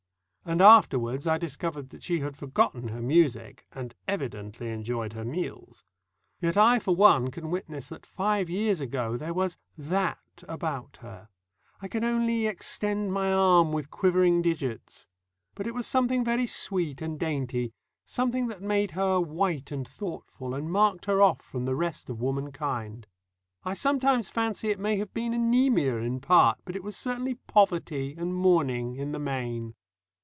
[0.43, 5.83] And afterwards I discovered that she had forgotten her music, and evidently enjoyed her meals.
[6.41, 10.17] Yet I for one can witness that five years ago there was that
[10.49, 11.29] about her
[11.79, 15.05] I can only extend my arm with quivering digits.
[15.53, 17.71] But it was something very sweet and dainty,
[18.03, 22.19] something that made her white and thoughtful, and marked her off from the rest of
[22.19, 23.05] womankind.
[23.63, 28.15] I sometimes fancy it may have been anæmia in part, but it was certainly poverty
[28.17, 29.75] and mourning in the main.